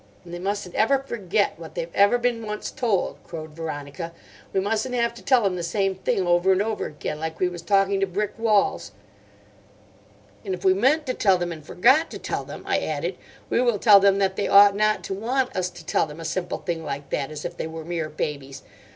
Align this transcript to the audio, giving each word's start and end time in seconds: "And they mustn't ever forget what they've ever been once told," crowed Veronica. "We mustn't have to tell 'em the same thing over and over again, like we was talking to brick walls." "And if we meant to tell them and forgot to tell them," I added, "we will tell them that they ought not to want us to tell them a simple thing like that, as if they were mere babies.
"And 0.25 0.33
they 0.33 0.39
mustn't 0.39 0.73
ever 0.73 0.97
forget 0.97 1.59
what 1.59 1.75
they've 1.75 1.93
ever 1.93 2.17
been 2.17 2.43
once 2.43 2.71
told," 2.71 3.23
crowed 3.23 3.51
Veronica. 3.51 4.13
"We 4.51 4.59
mustn't 4.59 4.95
have 4.95 5.13
to 5.13 5.21
tell 5.21 5.45
'em 5.45 5.55
the 5.55 5.61
same 5.61 5.93
thing 5.93 6.25
over 6.25 6.51
and 6.51 6.59
over 6.59 6.87
again, 6.87 7.19
like 7.19 7.39
we 7.39 7.47
was 7.47 7.61
talking 7.61 7.99
to 7.99 8.07
brick 8.07 8.33
walls." 8.39 8.93
"And 10.43 10.55
if 10.55 10.65
we 10.65 10.73
meant 10.73 11.05
to 11.05 11.13
tell 11.13 11.37
them 11.37 11.51
and 11.51 11.63
forgot 11.63 12.09
to 12.09 12.17
tell 12.17 12.43
them," 12.43 12.63
I 12.65 12.79
added, 12.79 13.15
"we 13.47 13.61
will 13.61 13.77
tell 13.77 13.99
them 13.99 14.17
that 14.17 14.37
they 14.37 14.47
ought 14.47 14.75
not 14.75 15.03
to 15.03 15.13
want 15.13 15.55
us 15.55 15.69
to 15.69 15.85
tell 15.85 16.07
them 16.07 16.19
a 16.19 16.25
simple 16.25 16.57
thing 16.57 16.83
like 16.83 17.11
that, 17.11 17.29
as 17.29 17.45
if 17.45 17.55
they 17.55 17.67
were 17.67 17.85
mere 17.85 18.09
babies. 18.09 18.63